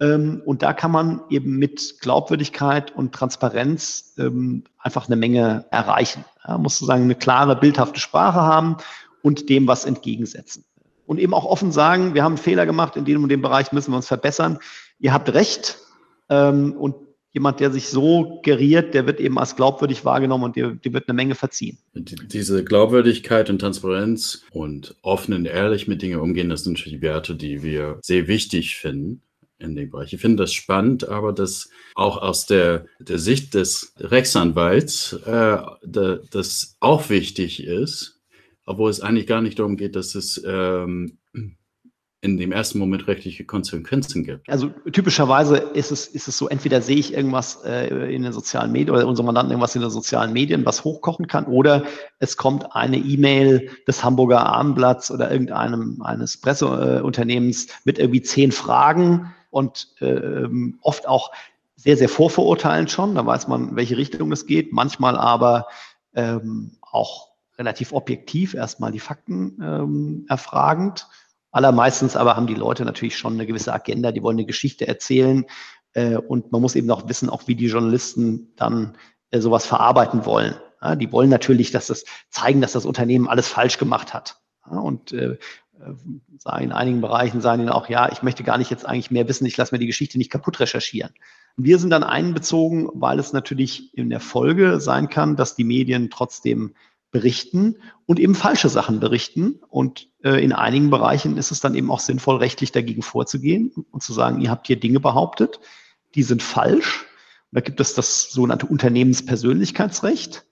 Ähm, 0.00 0.42
und 0.44 0.62
da 0.62 0.72
kann 0.72 0.90
man 0.90 1.20
eben 1.28 1.56
mit 1.56 1.96
Glaubwürdigkeit 2.00 2.94
und 2.94 3.12
Transparenz 3.12 4.14
ähm, 4.18 4.64
einfach 4.78 5.06
eine 5.06 5.16
Menge 5.16 5.66
erreichen. 5.70 6.24
Ja, 6.46 6.58
muss 6.58 6.78
sozusagen 6.78 7.04
eine 7.04 7.16
klare, 7.16 7.56
bildhafte 7.56 8.00
Sprache 8.00 8.40
haben 8.40 8.76
und 9.22 9.48
dem 9.48 9.66
was 9.66 9.84
entgegensetzen. 9.84 10.64
Und 11.06 11.18
eben 11.18 11.34
auch 11.34 11.44
offen 11.44 11.72
sagen, 11.72 12.14
wir 12.14 12.22
haben 12.22 12.34
einen 12.34 12.42
Fehler 12.42 12.66
gemacht, 12.66 12.96
in 12.96 13.04
dem 13.04 13.22
und 13.22 13.28
dem 13.30 13.42
Bereich 13.42 13.72
müssen 13.72 13.92
wir 13.92 13.96
uns 13.96 14.06
verbessern. 14.06 14.58
Ihr 15.00 15.12
habt 15.12 15.32
recht. 15.32 15.78
Ähm, 16.28 16.74
und 16.74 16.94
jemand, 17.32 17.60
der 17.60 17.70
sich 17.70 17.88
so 17.88 18.40
geriert, 18.42 18.94
der 18.94 19.06
wird 19.06 19.20
eben 19.20 19.38
als 19.38 19.56
glaubwürdig 19.56 20.04
wahrgenommen 20.04 20.44
und 20.44 20.56
dir 20.56 20.78
wird 20.82 21.08
eine 21.08 21.14
Menge 21.14 21.34
verziehen. 21.34 21.78
Diese 21.94 22.64
Glaubwürdigkeit 22.64 23.50
und 23.50 23.60
Transparenz 23.60 24.44
und 24.50 24.96
offen 25.02 25.34
und 25.34 25.46
ehrlich 25.46 25.88
mit 25.88 26.02
Dingen 26.02 26.20
umgehen, 26.20 26.48
das 26.48 26.64
sind 26.64 26.74
natürlich 26.74 27.02
Werte, 27.02 27.34
die 27.34 27.62
wir 27.62 27.98
sehr 28.02 28.28
wichtig 28.28 28.76
finden 28.76 29.22
in 29.58 29.74
dem 29.74 29.90
Bereich. 29.90 30.12
Ich 30.12 30.20
finde 30.20 30.42
das 30.42 30.52
spannend, 30.52 31.08
aber 31.08 31.32
das 31.32 31.70
auch 31.94 32.16
aus 32.18 32.46
der, 32.46 32.86
der 32.98 33.18
Sicht 33.18 33.54
des 33.54 33.92
Rechtsanwalts, 33.98 35.14
äh, 35.24 35.58
da, 35.84 36.18
das 36.30 36.76
auch 36.80 37.10
wichtig 37.10 37.64
ist, 37.64 38.20
obwohl 38.66 38.90
es 38.90 39.00
eigentlich 39.00 39.26
gar 39.26 39.40
nicht 39.40 39.58
darum 39.58 39.76
geht, 39.76 39.96
dass 39.96 40.14
es 40.14 40.42
ähm, 40.46 41.18
in 42.20 42.36
dem 42.36 42.50
ersten 42.50 42.80
Moment 42.80 43.06
rechtliche 43.06 43.44
Konsequenzen 43.44 44.24
gibt. 44.24 44.48
Also 44.48 44.70
typischerweise 44.92 45.56
ist 45.56 45.92
es, 45.92 46.08
ist 46.08 46.26
es 46.26 46.36
so, 46.36 46.48
entweder 46.48 46.82
sehe 46.82 46.96
ich 46.96 47.14
irgendwas 47.14 47.62
äh, 47.64 48.12
in 48.12 48.24
den 48.24 48.32
sozialen 48.32 48.72
Medien 48.72 48.90
oder 48.90 49.06
unser 49.06 49.22
Mandanten 49.22 49.52
irgendwas 49.52 49.76
in 49.76 49.82
den 49.82 49.90
sozialen 49.90 50.32
Medien, 50.32 50.66
was 50.66 50.82
hochkochen 50.82 51.28
kann, 51.28 51.46
oder 51.46 51.84
es 52.18 52.36
kommt 52.36 52.74
eine 52.74 52.98
E-Mail 52.98 53.70
des 53.86 54.02
Hamburger 54.02 54.44
Abendblatts 54.44 55.12
oder 55.12 55.30
irgendeinem 55.30 56.02
eines 56.02 56.36
Presseunternehmens 56.36 57.68
mit 57.84 58.00
irgendwie 58.00 58.22
zehn 58.22 58.50
Fragen 58.50 59.32
und 59.50 59.94
äh, 60.00 60.48
oft 60.82 61.08
auch 61.08 61.32
sehr, 61.76 61.96
sehr 61.96 62.08
vorverurteilend 62.08 62.90
schon. 62.90 63.14
Da 63.14 63.24
weiß 63.24 63.48
man, 63.48 63.70
in 63.70 63.76
welche 63.76 63.96
Richtung 63.96 64.32
es 64.32 64.46
geht. 64.46 64.72
Manchmal 64.72 65.16
aber 65.16 65.68
ähm, 66.14 66.72
auch 66.82 67.28
relativ 67.56 67.92
objektiv 67.92 68.54
erstmal 68.54 68.92
die 68.92 69.00
Fakten 69.00 69.58
ähm, 69.62 70.26
erfragend. 70.28 71.06
Allermeistens 71.50 72.16
aber 72.16 72.36
haben 72.36 72.46
die 72.46 72.54
Leute 72.54 72.84
natürlich 72.84 73.16
schon 73.16 73.34
eine 73.34 73.46
gewisse 73.46 73.72
Agenda, 73.72 74.12
die 74.12 74.22
wollen 74.22 74.36
eine 74.36 74.46
Geschichte 74.46 74.86
erzählen. 74.86 75.46
Äh, 75.94 76.16
und 76.16 76.52
man 76.52 76.60
muss 76.60 76.76
eben 76.76 76.90
auch 76.90 77.08
wissen, 77.08 77.30
auch 77.30 77.46
wie 77.46 77.54
die 77.54 77.66
Journalisten 77.66 78.52
dann 78.56 78.96
äh, 79.30 79.40
sowas 79.40 79.66
verarbeiten 79.66 80.26
wollen. 80.26 80.56
Ja, 80.82 80.94
die 80.94 81.10
wollen 81.10 81.30
natürlich, 81.30 81.70
dass 81.70 81.88
das 81.88 82.04
zeigen, 82.30 82.60
dass 82.60 82.72
das 82.72 82.86
Unternehmen 82.86 83.28
alles 83.28 83.48
falsch 83.48 83.78
gemacht 83.78 84.14
hat. 84.14 84.40
Ja, 84.70 84.78
und 84.78 85.12
äh, 85.12 85.38
sagen 86.38 86.64
in 86.64 86.72
einigen 86.72 87.00
Bereichen, 87.00 87.40
sagen 87.40 87.62
ihnen 87.62 87.70
auch, 87.70 87.88
ja, 87.88 88.10
ich 88.10 88.22
möchte 88.22 88.44
gar 88.44 88.58
nicht 88.58 88.70
jetzt 88.70 88.86
eigentlich 88.86 89.10
mehr 89.10 89.28
wissen, 89.28 89.46
ich 89.46 89.56
lasse 89.56 89.74
mir 89.74 89.78
die 89.78 89.86
Geschichte 89.86 90.18
nicht 90.18 90.30
kaputt 90.30 90.60
recherchieren. 90.60 91.12
Wir 91.56 91.78
sind 91.78 91.90
dann 91.90 92.04
einbezogen, 92.04 92.88
weil 92.94 93.18
es 93.18 93.32
natürlich 93.32 93.96
in 93.96 94.10
der 94.10 94.20
Folge 94.20 94.80
sein 94.80 95.08
kann, 95.08 95.36
dass 95.36 95.56
die 95.56 95.64
Medien 95.64 96.10
trotzdem 96.10 96.74
berichten 97.10 97.76
und 98.06 98.20
eben 98.20 98.34
falsche 98.34 98.68
Sachen 98.68 99.00
berichten. 99.00 99.60
Und 99.68 100.08
äh, 100.22 100.42
in 100.42 100.52
einigen 100.52 100.90
Bereichen 100.90 101.36
ist 101.36 101.50
es 101.50 101.60
dann 101.60 101.74
eben 101.74 101.90
auch 101.90 102.00
sinnvoll, 102.00 102.36
rechtlich 102.36 102.72
dagegen 102.72 103.02
vorzugehen 103.02 103.72
und 103.90 104.02
zu 104.02 104.12
sagen, 104.12 104.40
ihr 104.40 104.50
habt 104.50 104.66
hier 104.66 104.78
Dinge 104.78 105.00
behauptet, 105.00 105.60
die 106.14 106.22
sind 106.22 106.42
falsch. 106.42 107.06
Und 107.50 107.56
da 107.56 107.60
gibt 107.60 107.80
es 107.80 107.94
das 107.94 108.30
sogenannte 108.30 108.66
Unternehmenspersönlichkeitsrecht. 108.66 110.44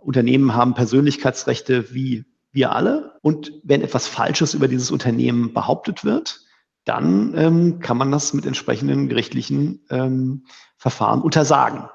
Unternehmen 0.00 0.54
haben 0.54 0.74
Persönlichkeitsrechte 0.74 1.92
wie 1.92 2.24
wir 2.52 2.72
alle. 2.72 3.15
Und 3.26 3.52
wenn 3.64 3.82
etwas 3.82 4.06
Falsches 4.06 4.54
über 4.54 4.68
dieses 4.68 4.92
Unternehmen 4.92 5.52
behauptet 5.52 6.04
wird, 6.04 6.46
dann 6.84 7.34
ähm, 7.36 7.80
kann 7.80 7.96
man 7.96 8.12
das 8.12 8.32
mit 8.34 8.46
entsprechenden 8.46 9.08
gerichtlichen 9.08 9.84
ähm, 9.90 10.44
Verfahren 10.76 11.22
untersagen. 11.22 11.88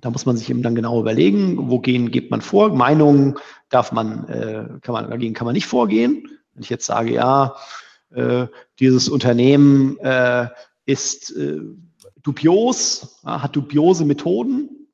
Da 0.00 0.08
muss 0.08 0.24
man 0.24 0.36
sich 0.36 0.48
eben 0.48 0.62
dann 0.62 0.76
genau 0.76 1.00
überlegen, 1.00 1.68
wogegen 1.68 2.12
geht 2.12 2.30
man 2.30 2.42
vor. 2.42 2.68
Meinungen 2.68 3.34
darf 3.70 3.90
man, 3.90 4.28
äh, 4.28 4.68
kann 4.82 4.92
man, 4.92 5.10
dagegen 5.10 5.34
kann 5.34 5.46
man 5.46 5.54
nicht 5.54 5.66
vorgehen. 5.66 6.28
Wenn 6.54 6.62
ich 6.62 6.70
jetzt 6.70 6.86
sage, 6.86 7.12
ja, 7.12 7.56
äh, 8.10 8.46
dieses 8.78 9.08
Unternehmen 9.08 9.98
äh, 9.98 10.46
ist 10.84 11.36
äh, 11.36 11.58
dubios, 12.22 13.20
hat 13.24 13.56
dubiose 13.56 14.04
Methoden, 14.04 14.86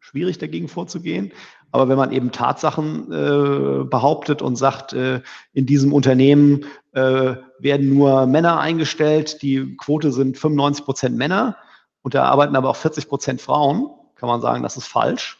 schwierig 0.00 0.38
dagegen 0.38 0.66
vorzugehen. 0.66 1.32
Aber 1.72 1.88
wenn 1.88 1.96
man 1.96 2.12
eben 2.12 2.32
Tatsachen 2.32 3.12
äh, 3.12 3.84
behauptet 3.84 4.40
und 4.40 4.56
sagt, 4.56 4.92
äh, 4.92 5.20
in 5.52 5.66
diesem 5.66 5.92
Unternehmen 5.92 6.64
äh, 6.92 7.36
werden 7.58 7.94
nur 7.94 8.26
Männer 8.26 8.60
eingestellt, 8.60 9.42
die 9.42 9.76
Quote 9.76 10.12
sind 10.12 10.38
95 10.38 10.84
Prozent 10.84 11.16
Männer 11.16 11.56
und 12.02 12.14
da 12.14 12.24
arbeiten 12.24 12.56
aber 12.56 12.70
auch 12.70 12.76
40 12.76 13.08
Prozent 13.08 13.40
Frauen, 13.40 13.90
kann 14.14 14.28
man 14.28 14.40
sagen, 14.40 14.62
das 14.62 14.76
ist 14.76 14.86
falsch. 14.86 15.38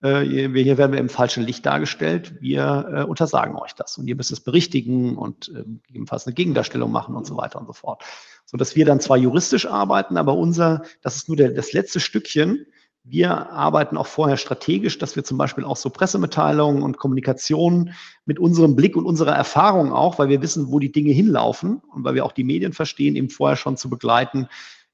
Äh, 0.00 0.20
hier 0.20 0.78
werden 0.78 0.92
wir 0.92 1.00
im 1.00 1.08
falschen 1.08 1.42
Licht 1.44 1.66
dargestellt. 1.66 2.34
Wir 2.40 2.88
äh, 2.92 3.02
untersagen 3.02 3.56
euch 3.56 3.74
das 3.74 3.98
und 3.98 4.06
ihr 4.06 4.14
müsst 4.14 4.30
es 4.30 4.40
berichtigen 4.40 5.16
und 5.16 5.48
äh, 5.48 5.64
gegebenenfalls 5.86 6.26
eine 6.26 6.34
Gegendarstellung 6.34 6.92
machen 6.92 7.16
und 7.16 7.26
so 7.26 7.36
weiter 7.36 7.58
und 7.58 7.66
so 7.66 7.72
fort. 7.72 8.04
So 8.44 8.56
dass 8.56 8.76
wir 8.76 8.84
dann 8.84 9.00
zwar 9.00 9.16
juristisch 9.16 9.66
arbeiten, 9.66 10.16
aber 10.16 10.34
unser, 10.34 10.82
das 11.02 11.16
ist 11.16 11.28
nur 11.28 11.36
der, 11.36 11.50
das 11.50 11.72
letzte 11.72 11.98
Stückchen. 11.98 12.66
Wir 13.04 13.50
arbeiten 13.50 13.96
auch 13.96 14.06
vorher 14.06 14.36
strategisch, 14.36 14.98
dass 14.98 15.16
wir 15.16 15.24
zum 15.24 15.38
Beispiel 15.38 15.64
auch 15.64 15.76
so 15.76 15.88
Pressemitteilungen 15.88 16.82
und 16.82 16.98
Kommunikation 16.98 17.94
mit 18.26 18.38
unserem 18.38 18.76
Blick 18.76 18.96
und 18.96 19.06
unserer 19.06 19.34
Erfahrung 19.34 19.92
auch, 19.92 20.18
weil 20.18 20.28
wir 20.28 20.42
wissen, 20.42 20.70
wo 20.70 20.78
die 20.78 20.92
Dinge 20.92 21.12
hinlaufen 21.12 21.80
und 21.94 22.04
weil 22.04 22.14
wir 22.14 22.24
auch 22.24 22.32
die 22.32 22.44
Medien 22.44 22.74
verstehen, 22.74 23.16
eben 23.16 23.30
vorher 23.30 23.56
schon 23.56 23.76
zu 23.76 23.88
begleiten 23.88 24.48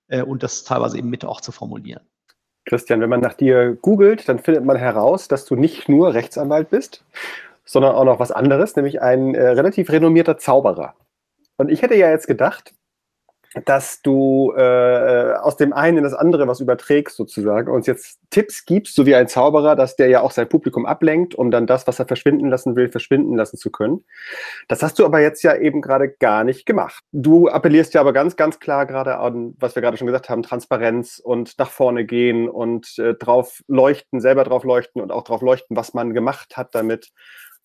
äh, 0.08 0.22
und 0.22 0.42
das 0.42 0.64
teilweise 0.64 0.98
eben 0.98 1.10
mit 1.10 1.24
auch 1.24 1.40
zu 1.40 1.50
formulieren. 1.50 2.02
Christian, 2.66 3.00
wenn 3.00 3.10
man 3.10 3.20
nach 3.20 3.34
dir 3.34 3.74
googelt, 3.74 4.28
dann 4.28 4.38
findet 4.38 4.64
man 4.64 4.76
heraus, 4.76 5.28
dass 5.28 5.44
du 5.44 5.54
nicht 5.54 5.88
nur 5.88 6.14
Rechtsanwalt 6.14 6.70
bist, 6.70 7.04
sondern 7.64 7.94
auch 7.94 8.04
noch 8.04 8.20
was 8.20 8.32
anderes, 8.32 8.76
nämlich 8.76 9.02
ein 9.02 9.34
äh, 9.34 9.48
relativ 9.48 9.90
renommierter 9.90 10.38
Zauberer. 10.38 10.94
Und 11.56 11.70
ich 11.70 11.82
hätte 11.82 11.94
ja 11.94 12.10
jetzt 12.10 12.26
gedacht, 12.26 12.74
dass 13.64 14.02
du 14.02 14.52
äh, 14.56 15.34
aus 15.34 15.56
dem 15.56 15.72
einen 15.72 15.98
in 15.98 16.04
das 16.04 16.14
andere 16.14 16.48
was 16.48 16.60
überträgst 16.60 17.16
sozusagen 17.16 17.70
und 17.70 17.86
jetzt 17.86 18.18
Tipps 18.30 18.64
gibst, 18.64 18.96
so 18.96 19.06
wie 19.06 19.14
ein 19.14 19.28
Zauberer, 19.28 19.76
dass 19.76 19.96
der 19.96 20.08
ja 20.08 20.22
auch 20.22 20.32
sein 20.32 20.48
Publikum 20.48 20.86
ablenkt, 20.86 21.34
um 21.34 21.50
dann 21.50 21.66
das, 21.66 21.86
was 21.86 21.98
er 22.00 22.06
verschwinden 22.06 22.50
lassen 22.50 22.74
will, 22.74 22.88
verschwinden 22.88 23.36
lassen 23.36 23.56
zu 23.56 23.70
können. 23.70 24.04
Das 24.66 24.82
hast 24.82 24.98
du 24.98 25.04
aber 25.04 25.20
jetzt 25.20 25.42
ja 25.42 25.56
eben 25.56 25.82
gerade 25.82 26.08
gar 26.08 26.42
nicht 26.42 26.66
gemacht. 26.66 27.04
Du 27.12 27.48
appellierst 27.48 27.94
ja 27.94 28.00
aber 28.00 28.12
ganz, 28.12 28.36
ganz 28.36 28.58
klar 28.58 28.86
gerade 28.86 29.18
an, 29.18 29.54
was 29.58 29.76
wir 29.76 29.82
gerade 29.82 29.96
schon 29.96 30.06
gesagt 30.06 30.28
haben, 30.28 30.42
Transparenz 30.42 31.20
und 31.22 31.58
nach 31.58 31.70
vorne 31.70 32.04
gehen 32.04 32.48
und 32.48 32.98
äh, 32.98 33.14
drauf 33.14 33.62
leuchten, 33.68 34.20
selber 34.20 34.44
drauf 34.44 34.64
leuchten 34.64 35.00
und 35.00 35.12
auch 35.12 35.22
drauf 35.22 35.42
leuchten, 35.42 35.76
was 35.76 35.94
man 35.94 36.12
gemacht 36.12 36.56
hat 36.56 36.74
damit. 36.74 37.10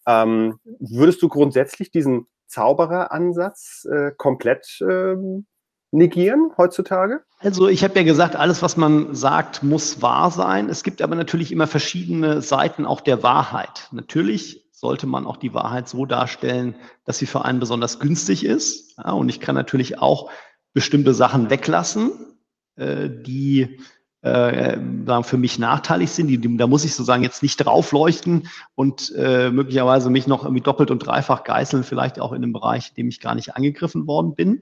Ähm, 0.07 0.59
würdest 0.79 1.21
du 1.21 1.29
grundsätzlich 1.29 1.91
diesen 1.91 2.27
Zaubereransatz 2.47 3.87
äh, 3.91 4.11
komplett 4.17 4.79
ähm, 4.81 5.45
negieren 5.91 6.51
heutzutage? 6.57 7.21
Also 7.39 7.67
ich 7.67 7.83
habe 7.83 7.95
ja 7.95 8.03
gesagt, 8.03 8.35
alles, 8.35 8.61
was 8.61 8.77
man 8.77 9.15
sagt, 9.15 9.63
muss 9.63 10.01
wahr 10.01 10.29
sein. 10.31 10.69
Es 10.69 10.83
gibt 10.83 11.01
aber 11.01 11.15
natürlich 11.15 11.51
immer 11.51 11.67
verschiedene 11.67 12.41
Seiten 12.41 12.85
auch 12.85 13.01
der 13.01 13.23
Wahrheit. 13.23 13.87
Natürlich 13.91 14.65
sollte 14.71 15.07
man 15.07 15.25
auch 15.25 15.37
die 15.37 15.53
Wahrheit 15.53 15.89
so 15.89 16.05
darstellen, 16.05 16.75
dass 17.05 17.17
sie 17.17 17.25
für 17.25 17.43
einen 17.45 17.59
besonders 17.59 17.99
günstig 17.99 18.45
ist. 18.45 18.97
Ja, 18.97 19.11
und 19.11 19.29
ich 19.29 19.39
kann 19.39 19.55
natürlich 19.55 19.99
auch 19.99 20.29
bestimmte 20.73 21.13
Sachen 21.13 21.49
weglassen, 21.49 22.11
äh, 22.75 23.09
die 23.09 23.79
äh, 24.21 24.77
für 25.23 25.37
mich 25.37 25.59
nachteilig 25.59 26.11
sind. 26.11 26.27
Die, 26.27 26.37
die, 26.37 26.57
da 26.57 26.67
muss 26.67 26.85
ich 26.85 26.93
sozusagen 26.93 27.23
jetzt 27.23 27.43
nicht 27.43 27.57
draufleuchten 27.57 28.47
und 28.75 29.13
äh, 29.17 29.49
möglicherweise 29.49 30.09
mich 30.09 30.27
noch 30.27 30.43
irgendwie 30.43 30.63
doppelt 30.63 30.91
und 30.91 30.99
dreifach 30.99 31.43
geißeln, 31.43 31.83
vielleicht 31.83 32.19
auch 32.19 32.31
in 32.31 32.43
einem 32.43 32.53
Bereich, 32.53 32.89
in 32.89 32.95
dem 32.95 33.09
ich 33.09 33.19
gar 33.19 33.35
nicht 33.35 33.55
angegriffen 33.55 34.07
worden 34.07 34.35
bin. 34.35 34.61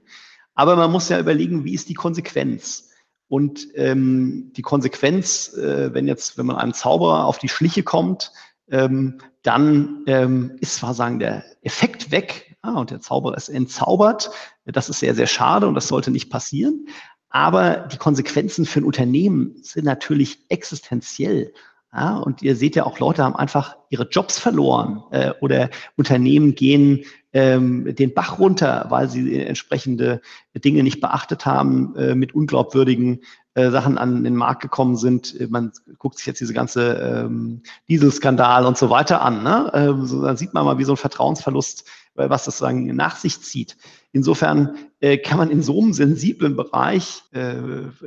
Aber 0.58 0.74
man 0.74 0.90
muss 0.90 1.08
ja 1.08 1.20
überlegen, 1.20 1.64
wie 1.64 1.74
ist 1.74 1.88
die 1.88 1.94
Konsequenz? 1.94 2.90
Und 3.28 3.68
ähm, 3.74 4.52
die 4.56 4.62
Konsequenz, 4.62 5.54
äh, 5.54 5.94
wenn 5.94 6.08
jetzt, 6.08 6.36
wenn 6.36 6.46
man 6.46 6.56
einem 6.56 6.74
Zauberer 6.74 7.26
auf 7.26 7.38
die 7.38 7.48
Schliche 7.48 7.84
kommt, 7.84 8.32
ähm, 8.68 9.20
dann 9.42 10.02
ähm, 10.08 10.56
ist 10.60 10.74
zwar 10.74 10.94
sagen 10.94 11.20
der 11.20 11.44
Effekt 11.62 12.10
weg 12.10 12.56
ah, 12.62 12.80
und 12.80 12.90
der 12.90 13.00
Zauberer 13.00 13.36
ist 13.36 13.50
entzaubert. 13.50 14.32
Das 14.64 14.88
ist 14.88 14.98
sehr, 14.98 15.14
sehr 15.14 15.28
schade 15.28 15.68
und 15.68 15.76
das 15.76 15.86
sollte 15.86 16.10
nicht 16.10 16.28
passieren. 16.28 16.88
Aber 17.28 17.86
die 17.92 17.98
Konsequenzen 17.98 18.66
für 18.66 18.80
ein 18.80 18.84
Unternehmen 18.84 19.62
sind 19.62 19.84
natürlich 19.84 20.44
existenziell. 20.48 21.52
Ja, 21.92 22.18
und 22.18 22.42
ihr 22.42 22.54
seht 22.54 22.76
ja 22.76 22.84
auch, 22.84 22.98
Leute 22.98 23.24
haben 23.24 23.36
einfach 23.36 23.76
ihre 23.88 24.08
Jobs 24.08 24.38
verloren 24.38 25.02
äh, 25.10 25.32
oder 25.40 25.70
Unternehmen 25.96 26.54
gehen 26.54 27.04
ähm, 27.32 27.94
den 27.94 28.14
Bach 28.14 28.38
runter, 28.38 28.86
weil 28.88 29.08
sie 29.08 29.40
entsprechende 29.40 30.20
Dinge 30.54 30.82
nicht 30.82 31.00
beachtet 31.00 31.46
haben, 31.46 31.94
äh, 31.96 32.14
mit 32.14 32.34
unglaubwürdigen 32.34 33.20
äh, 33.54 33.70
Sachen 33.70 33.98
an 33.98 34.24
den 34.24 34.36
Markt 34.36 34.62
gekommen 34.62 34.96
sind. 34.96 35.50
Man 35.50 35.72
guckt 35.98 36.18
sich 36.18 36.26
jetzt 36.26 36.40
diese 36.40 36.54
ganze 36.54 36.92
ähm, 36.94 37.62
Dieselskandal 37.88 38.66
und 38.66 38.78
so 38.78 38.90
weiter 38.90 39.20
an. 39.20 39.42
Ne? 39.42 39.70
Ähm, 39.74 40.06
so, 40.06 40.22
dann 40.22 40.36
sieht 40.36 40.54
man 40.54 40.64
mal, 40.64 40.78
wie 40.78 40.84
so 40.84 40.92
ein 40.92 40.96
Vertrauensverlust, 40.96 41.88
äh, 42.16 42.28
was 42.30 42.44
das 42.44 42.58
sozusagen 42.58 42.86
nach 42.96 43.16
sich 43.16 43.40
zieht. 43.40 43.76
Insofern 44.12 44.76
äh, 45.00 45.18
kann 45.18 45.38
man 45.38 45.50
in 45.50 45.62
so 45.62 45.80
einem 45.80 45.92
sensiblen 45.92 46.56
Bereich 46.56 47.22
äh, 47.32 47.56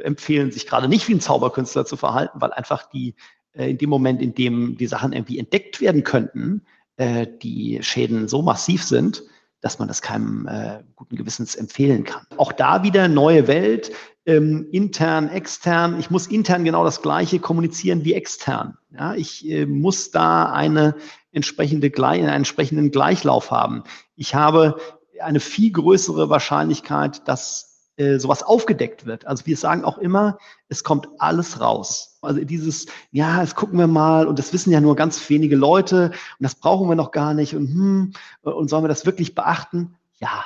empfehlen, 0.02 0.52
sich 0.52 0.68
gerade 0.68 0.88
nicht 0.88 1.08
wie 1.08 1.14
ein 1.14 1.22
Zauberkünstler 1.22 1.86
zu 1.86 1.96
verhalten, 1.96 2.42
weil 2.42 2.54
einfach 2.54 2.90
die 2.90 3.16
äh, 3.54 3.70
in 3.72 3.78
dem 3.78 3.90
Moment, 3.90 4.22
in 4.22 4.34
dem 4.34 4.78
die 4.78 4.88
Sachen 4.88 5.14
irgendwie 5.14 5.40
entdeckt 5.40 5.82
werden 5.82 6.04
könnten, 6.04 6.64
äh, 6.98 7.28
die 7.42 7.80
Schäden 7.82 8.28
so 8.28 8.42
massiv 8.42 8.84
sind, 8.84 9.24
dass 9.62 9.80
man 9.80 9.88
das 9.88 10.02
keinem 10.02 10.48
äh, 10.48 10.84
guten 10.96 11.16
Gewissens 11.16 11.56
empfehlen 11.56 12.04
kann. 12.04 12.26
Auch 12.38 12.52
da 12.52 12.84
wieder 12.84 13.08
neue 13.08 13.48
Welt, 13.48 13.92
ähm, 14.26 14.68
intern, 14.72 15.30
extern. 15.30 16.00
Ich 16.00 16.10
muss 16.10 16.28
intern 16.28 16.64
genau 16.64 16.84
das 16.84 17.02
Gleiche 17.02 17.40
kommunizieren 17.40 18.06
wie 18.06 18.14
extern. 18.14 18.78
Ja, 18.92 19.16
ich 19.16 19.48
äh, 19.50 19.66
muss 19.66 20.12
da 20.12 20.52
eine 20.52 20.96
entsprechende, 21.32 21.92
einen 22.04 22.28
entsprechenden 22.28 22.92
Gleichlauf 22.92 23.52
haben. 23.52 23.84
Ich 24.16 24.36
habe 24.36 24.78
eine 25.22 25.40
viel 25.40 25.72
größere 25.72 26.30
Wahrscheinlichkeit, 26.30 27.28
dass 27.28 27.71
äh, 28.02 28.20
sowas 28.20 28.42
aufgedeckt 28.42 29.06
wird. 29.06 29.28
Also 29.28 29.46
wir 29.46 29.56
sagen 29.56 29.84
auch 29.84 30.00
immer, 30.00 30.40
es 30.70 30.84
kommt 30.84 31.08
alles 31.20 31.62
raus. 31.62 32.18
Also 32.22 32.44
dieses, 32.44 32.88
ja, 33.12 33.42
das 33.42 33.54
gucken 33.56 33.78
wir 33.78 33.88
mal 33.88 34.26
und 34.26 34.40
das 34.40 34.54
wissen 34.54 34.72
ja 34.72 34.82
nur 34.82 34.96
ganz 34.96 35.30
wenige 35.30 35.56
Leute 35.56 36.06
und 36.06 36.44
das 36.44 36.56
brauchen 36.56 36.90
wir 36.90 36.96
noch 36.96 37.12
gar 37.12 37.34
nicht 37.34 37.56
und 37.56 37.68
hm, 37.68 38.14
und 38.42 38.70
sollen 38.70 38.84
wir 38.84 38.90
das 38.90 39.06
wirklich 39.06 39.36
beachten? 39.36 39.96
Ja. 40.20 40.46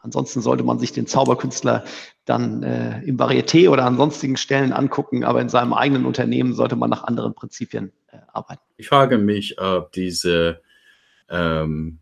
Ansonsten 0.00 0.40
sollte 0.40 0.64
man 0.64 0.80
sich 0.80 0.92
den 0.92 1.06
Zauberkünstler 1.06 1.84
dann 2.24 2.64
äh, 2.64 3.00
im 3.04 3.18
Varieté 3.18 3.70
oder 3.70 3.84
an 3.84 3.96
sonstigen 3.96 4.36
Stellen 4.36 4.72
angucken, 4.72 5.22
aber 5.22 5.40
in 5.40 5.48
seinem 5.48 5.72
eigenen 5.72 6.06
Unternehmen 6.06 6.54
sollte 6.54 6.74
man 6.74 6.90
nach 6.90 7.04
anderen 7.04 7.34
Prinzipien 7.34 7.92
äh, 8.08 8.16
arbeiten. 8.32 8.62
Ich 8.76 8.88
frage 8.88 9.16
mich, 9.16 9.60
ob 9.60 9.92
diese 9.92 10.60
ähm, 11.30 12.00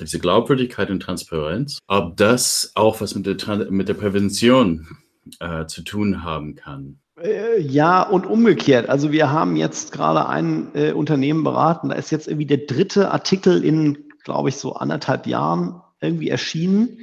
diese 0.00 0.18
Glaubwürdigkeit 0.18 0.90
und 0.90 1.00
Transparenz, 1.00 1.78
ob 1.86 2.16
das 2.16 2.72
auch 2.74 3.00
was 3.00 3.14
mit 3.14 3.26
der, 3.26 3.70
mit 3.70 3.88
der 3.88 3.94
Prävention 3.94 4.86
äh, 5.40 5.66
zu 5.66 5.82
tun 5.82 6.24
haben 6.24 6.54
kann. 6.54 6.98
Äh, 7.22 7.60
ja, 7.60 8.02
und 8.02 8.26
umgekehrt. 8.26 8.88
Also 8.88 9.12
wir 9.12 9.30
haben 9.30 9.56
jetzt 9.56 9.92
gerade 9.92 10.28
ein 10.28 10.68
äh, 10.74 10.92
Unternehmen 10.92 11.44
beraten, 11.44 11.90
da 11.90 11.94
ist 11.94 12.10
jetzt 12.10 12.26
irgendwie 12.26 12.46
der 12.46 12.58
dritte 12.58 13.10
Artikel 13.10 13.64
in, 13.64 14.08
glaube 14.24 14.48
ich, 14.48 14.56
so 14.56 14.74
anderthalb 14.74 15.26
Jahren 15.26 15.80
irgendwie 16.00 16.28
erschienen. 16.28 16.98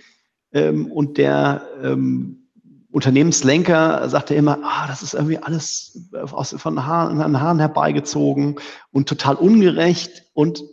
Ähm, 0.54 0.92
und 0.92 1.18
der 1.18 1.66
ähm, 1.82 2.50
Unternehmenslenker 2.92 4.10
sagte 4.10 4.36
immer, 4.36 4.60
ah, 4.64 4.86
das 4.88 5.02
ist 5.02 5.14
irgendwie 5.14 5.38
alles 5.38 6.10
aus, 6.12 6.54
von 6.58 6.86
Haaren, 6.86 7.22
an 7.22 7.40
Haaren 7.40 7.60
herbeigezogen 7.60 8.60
und 8.92 9.08
total 9.08 9.36
ungerecht. 9.36 10.24
Und 10.34 10.64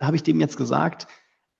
habe 0.00 0.16
ich 0.16 0.22
dem 0.22 0.38
jetzt 0.38 0.58
gesagt, 0.58 1.06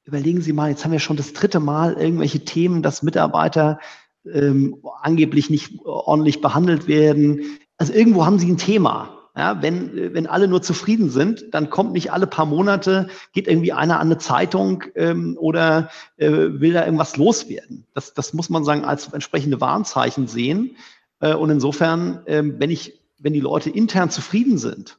überlegen 0.04 0.40
Sie 0.40 0.52
mal, 0.52 0.70
jetzt 0.70 0.84
haben 0.84 0.92
wir 0.92 0.98
schon 0.98 1.16
das 1.16 1.32
dritte 1.32 1.60
Mal 1.60 1.94
irgendwelche 1.94 2.44
Themen, 2.44 2.82
dass 2.82 3.02
Mitarbeiter 3.02 3.78
ähm, 4.24 4.76
angeblich 5.00 5.50
nicht 5.50 5.84
ordentlich 5.84 6.40
behandelt 6.40 6.86
werden. 6.86 7.58
Also 7.76 7.92
irgendwo 7.92 8.24
haben 8.26 8.38
Sie 8.38 8.50
ein 8.50 8.58
Thema. 8.58 9.18
Ja, 9.34 9.62
wenn, 9.62 10.12
wenn 10.12 10.26
alle 10.26 10.46
nur 10.46 10.60
zufrieden 10.60 11.08
sind, 11.08 11.46
dann 11.52 11.70
kommt 11.70 11.94
nicht 11.94 12.12
alle 12.12 12.26
paar 12.26 12.44
Monate, 12.44 13.08
geht 13.32 13.48
irgendwie 13.48 13.72
einer 13.72 13.98
an 13.98 14.08
eine 14.08 14.18
Zeitung 14.18 14.84
ähm, 14.94 15.38
oder 15.40 15.88
äh, 16.18 16.28
will 16.28 16.74
da 16.74 16.84
irgendwas 16.84 17.16
loswerden. 17.16 17.86
Das, 17.94 18.12
das 18.12 18.34
muss 18.34 18.50
man 18.50 18.62
sagen 18.64 18.84
als 18.84 19.10
entsprechende 19.10 19.58
Warnzeichen 19.58 20.26
sehen. 20.26 20.76
Äh, 21.20 21.32
und 21.34 21.48
insofern, 21.48 22.26
äh, 22.26 22.42
wenn 22.44 22.68
ich, 22.68 23.00
wenn 23.18 23.32
die 23.32 23.40
Leute 23.40 23.70
intern 23.70 24.10
zufrieden 24.10 24.58
sind, 24.58 24.98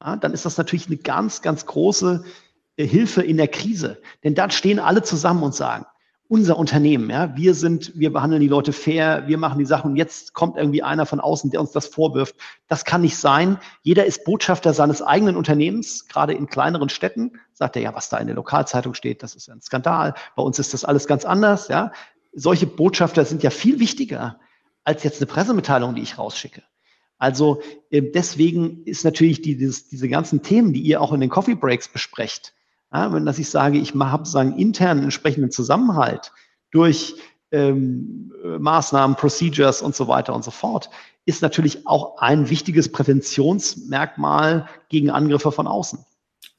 ja, 0.00 0.14
dann 0.14 0.34
ist 0.34 0.44
das 0.44 0.56
natürlich 0.56 0.86
eine 0.86 0.98
ganz, 0.98 1.42
ganz 1.42 1.66
große 1.66 2.24
Hilfe 2.76 3.22
in 3.22 3.36
der 3.36 3.48
Krise. 3.48 4.00
Denn 4.22 4.34
dann 4.34 4.50
stehen 4.50 4.78
alle 4.78 5.02
zusammen 5.02 5.42
und 5.42 5.54
sagen, 5.54 5.86
unser 6.26 6.58
Unternehmen, 6.58 7.10
ja, 7.10 7.36
wir 7.36 7.54
sind, 7.54 7.92
wir 7.94 8.12
behandeln 8.12 8.40
die 8.40 8.48
Leute 8.48 8.72
fair, 8.72 9.24
wir 9.26 9.36
machen 9.36 9.58
die 9.58 9.66
Sachen 9.66 9.92
und 9.92 9.96
jetzt 9.96 10.32
kommt 10.32 10.56
irgendwie 10.56 10.82
einer 10.82 11.04
von 11.04 11.20
außen, 11.20 11.50
der 11.50 11.60
uns 11.60 11.72
das 11.72 11.86
vorwirft. 11.86 12.34
Das 12.66 12.84
kann 12.84 13.02
nicht 13.02 13.16
sein. 13.16 13.58
Jeder 13.82 14.06
ist 14.06 14.24
Botschafter 14.24 14.72
seines 14.72 15.02
eigenen 15.02 15.36
Unternehmens, 15.36 16.08
gerade 16.08 16.32
in 16.32 16.46
kleineren 16.46 16.88
Städten, 16.88 17.32
sagt 17.52 17.76
er 17.76 17.82
ja, 17.82 17.94
was 17.94 18.08
da 18.08 18.16
in 18.16 18.26
der 18.26 18.36
Lokalzeitung 18.36 18.94
steht, 18.94 19.22
das 19.22 19.34
ist 19.34 19.50
ein 19.50 19.60
Skandal. 19.60 20.14
Bei 20.34 20.42
uns 20.42 20.58
ist 20.58 20.72
das 20.72 20.84
alles 20.84 21.06
ganz 21.06 21.24
anders, 21.24 21.68
ja. 21.68 21.92
Solche 22.32 22.66
Botschafter 22.66 23.24
sind 23.24 23.42
ja 23.42 23.50
viel 23.50 23.78
wichtiger 23.78 24.40
als 24.82 25.04
jetzt 25.04 25.20
eine 25.20 25.26
Pressemitteilung, 25.26 25.94
die 25.94 26.02
ich 26.02 26.18
rausschicke. 26.18 26.62
Also 27.18 27.62
äh, 27.90 28.02
deswegen 28.02 28.82
ist 28.84 29.04
natürlich 29.04 29.40
die, 29.40 29.56
dieses, 29.56 29.88
diese 29.88 30.08
ganzen 30.08 30.42
Themen, 30.42 30.72
die 30.72 30.80
ihr 30.80 31.00
auch 31.00 31.12
in 31.12 31.20
den 31.20 31.30
Coffee 31.30 31.54
Breaks 31.54 31.88
besprecht, 31.88 32.54
ja, 32.94 33.12
wenn 33.12 33.26
dass 33.26 33.38
ich 33.38 33.50
sage, 33.50 33.78
ich 33.78 33.94
habe 33.94 34.26
sagen 34.26 34.56
internen 34.56 35.02
entsprechenden 35.02 35.50
Zusammenhalt 35.50 36.32
durch 36.70 37.16
ähm, 37.50 38.32
Maßnahmen, 38.42 39.16
Procedures 39.16 39.82
und 39.82 39.96
so 39.96 40.06
weiter 40.06 40.34
und 40.34 40.44
so 40.44 40.50
fort, 40.50 40.90
ist 41.26 41.42
natürlich 41.42 41.86
auch 41.86 42.18
ein 42.18 42.50
wichtiges 42.50 42.90
Präventionsmerkmal 42.92 44.68
gegen 44.88 45.10
Angriffe 45.10 45.50
von 45.50 45.66
außen. 45.66 46.04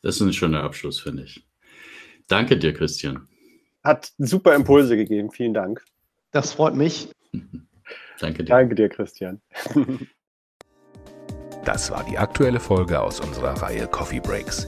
Das 0.01 0.15
ist 0.15 0.22
ein 0.22 0.34
schöner 0.34 0.63
Abschluss, 0.63 1.00
finde 1.00 1.24
ich. 1.24 1.46
Danke 2.27 2.58
dir, 2.58 2.74
Christian. 2.74 3.27
Hat 3.84 4.12
super 4.18 4.56
Impulse 4.56 4.98
gegeben. 4.98 5.32
Vielen 5.32 5.54
Dank. 5.54 5.84
Das 6.32 6.54
freut 6.54 6.75
mich. 6.75 7.10
Danke 8.20 8.44
dir. 8.44 8.50
Danke 8.50 8.75
dir, 8.75 8.89
Christian. 8.89 9.42
Das 11.65 11.92
war 11.92 12.04
die 12.04 12.18
aktuelle 12.18 12.60
Folge 12.60 13.00
aus 13.00 13.20
unserer 13.20 13.62
Reihe 13.62 13.88
Coffee 13.88 14.20
Breaks. 14.20 14.68